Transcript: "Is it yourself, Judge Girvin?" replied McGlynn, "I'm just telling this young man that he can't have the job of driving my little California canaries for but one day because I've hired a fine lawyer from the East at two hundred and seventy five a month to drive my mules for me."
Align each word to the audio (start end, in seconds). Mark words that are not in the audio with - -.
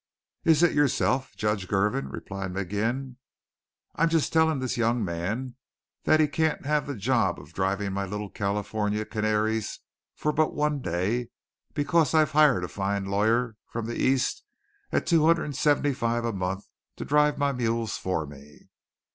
"Is 0.43 0.63
it 0.63 0.73
yourself, 0.73 1.35
Judge 1.35 1.67
Girvin?" 1.67 2.09
replied 2.09 2.53
McGlynn, 2.53 3.17
"I'm 3.95 4.09
just 4.09 4.33
telling 4.33 4.57
this 4.57 4.75
young 4.75 5.05
man 5.05 5.57
that 6.05 6.19
he 6.19 6.27
can't 6.27 6.65
have 6.65 6.87
the 6.87 6.95
job 6.95 7.39
of 7.39 7.53
driving 7.53 7.93
my 7.93 8.05
little 8.05 8.31
California 8.31 9.05
canaries 9.05 9.77
for 10.15 10.31
but 10.31 10.55
one 10.55 10.79
day 10.81 11.29
because 11.75 12.15
I've 12.15 12.31
hired 12.31 12.63
a 12.63 12.67
fine 12.67 13.05
lawyer 13.05 13.57
from 13.67 13.85
the 13.85 13.95
East 13.95 14.43
at 14.91 15.05
two 15.05 15.23
hundred 15.27 15.43
and 15.45 15.55
seventy 15.55 15.93
five 15.93 16.25
a 16.25 16.33
month 16.33 16.65
to 16.95 17.05
drive 17.05 17.37
my 17.37 17.51
mules 17.51 17.95
for 17.99 18.25
me." 18.25 18.71